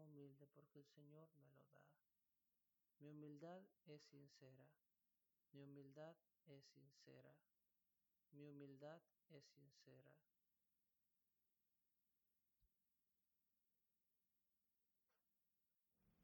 [0.00, 1.84] humilde porque el Señor me lo da.
[2.98, 4.68] Mi humildad es sincera.
[5.52, 6.16] Mi humildad
[6.46, 7.36] es sincera.
[8.32, 9.00] Mi humildad
[9.30, 10.14] es sincera.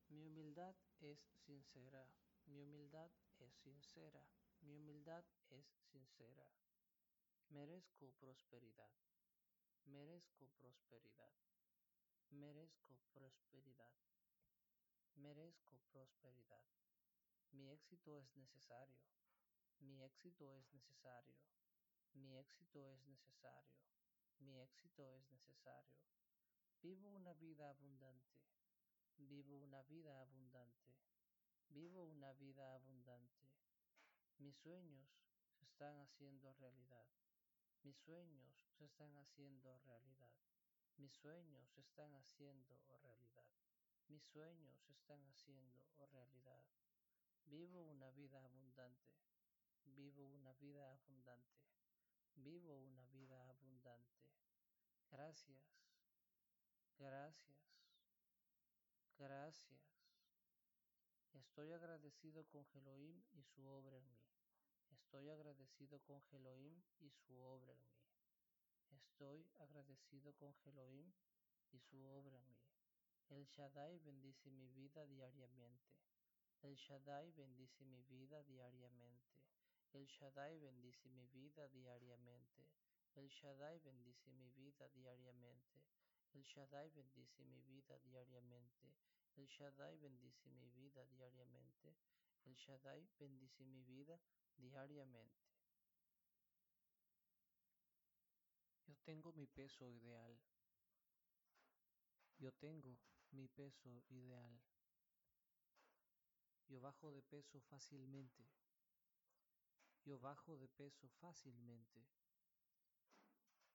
[0.08, 2.10] Mi humildad es sincera.
[2.46, 4.26] Mi humildad es sincera.
[4.60, 6.46] Mi humildad es sincera.
[7.48, 8.92] Merezco prosperidad.
[9.84, 11.32] Merezco prosperidad.
[12.30, 13.92] Merezco prosperidad.
[15.16, 16.64] Merezco prosperidad.
[17.50, 19.02] Mi éxito es necesario.
[19.80, 21.36] Mi éxito es necesario.
[22.14, 23.76] Mi éxito es necesario.
[24.38, 25.98] Mi éxito es necesario.
[26.80, 28.38] Vivo una vida abundante.
[29.16, 30.94] Vivo una vida abundante.
[31.68, 33.50] Vivo una vida abundante.
[34.38, 35.08] Mis sueños
[35.58, 37.06] se están haciendo realidad.
[37.82, 40.49] Mis sueños se están haciendo realidad.
[40.96, 43.46] Mis sueños se están haciendo realidad.
[44.08, 46.64] Mis sueños se están haciendo realidad.
[47.46, 49.10] Vivo una vida abundante.
[49.84, 51.60] Vivo una vida abundante.
[52.36, 54.20] Vivo una vida abundante.
[55.10, 55.58] Gracias.
[56.98, 57.56] Gracias.
[59.18, 59.80] Gracias.
[61.34, 64.20] Estoy agradecido con Elohim y su obra en mí.
[64.90, 67.99] Estoy agradecido con Elohim y su obra en mí.
[68.90, 71.12] Estoy agradecido con Elohim
[71.72, 72.58] y su obra en mí.
[73.28, 75.94] El Shaddai bendice mi vida diariamente.
[76.62, 79.38] El Shaddai bendice mi vida diariamente.
[79.92, 82.66] El Shaddai bendice mi vida diariamente.
[83.14, 85.84] El Shaddai bendice mi vida diariamente.
[86.32, 88.94] El Shaddai bendice mi vida diariamente.
[89.36, 91.94] El Shaddai bendice mi vida diariamente.
[92.44, 94.20] El Shaddai bendice mi vida
[94.56, 95.49] diariamente.
[99.10, 100.38] Tengo mi peso ideal.
[102.38, 102.96] Yo tengo
[103.32, 104.62] mi peso ideal.
[106.68, 108.46] Yo bajo de peso fácilmente.
[110.04, 112.06] Yo bajo de peso fácilmente.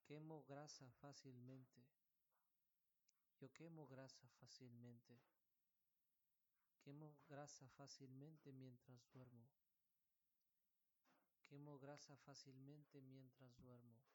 [0.06, 1.86] Quemo grasa fácilmente.
[3.42, 5.20] Yo quemo grasa fácilmente.
[6.80, 9.50] Quemo grasa fácilmente mientras duermo.
[11.42, 14.15] Quemo grasa fácilmente mientras duermo.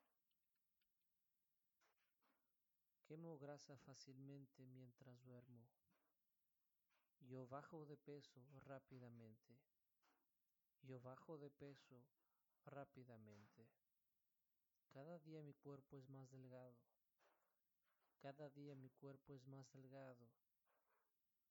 [3.11, 5.67] Quemo grasa fácilmente mientras duermo.
[7.19, 9.59] Yo bajo de peso rápidamente.
[10.83, 12.05] Yo bajo de peso
[12.67, 13.69] rápidamente.
[14.93, 16.79] Cada día mi cuerpo es más delgado.
[18.21, 20.31] Cada día mi cuerpo es más delgado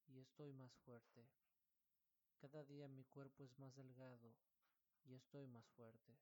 [0.07, 1.27] y estoy más fuerte.
[2.37, 4.33] Cada día mi cuerpo es más delgado
[5.03, 6.17] y estoy más fuerte.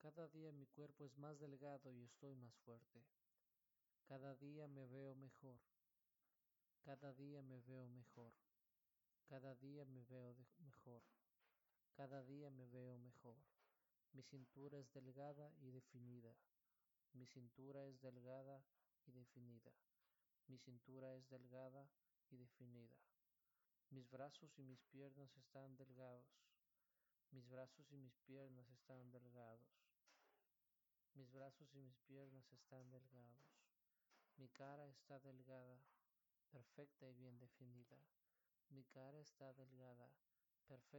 [0.00, 3.19] Cada día mi cuerpo es más delgado y estoy más fuerte.
[4.10, 5.60] Cada día me veo mejor.
[6.82, 8.32] Cada día me veo mejor.
[9.28, 11.04] Cada día me veo mejor.
[11.94, 13.36] Cada día me veo mejor.
[14.12, 16.34] Mi cintura es delgada y definida.
[17.12, 18.64] Mi cintura es delgada
[19.06, 19.70] y definida.
[20.48, 21.88] Mi cintura es delgada
[22.30, 22.98] y definida.
[23.90, 26.26] Mis brazos y mis piernas están delgados.
[27.30, 29.70] Mis brazos y mis piernas están delgados.
[31.14, 33.59] Mis brazos y mis piernas están delgados.
[34.40, 35.84] Mi cara está delgada,
[36.50, 37.98] perfecta y bien definida.
[38.70, 40.10] Mi cara está delgada,
[40.66, 40.98] perfecta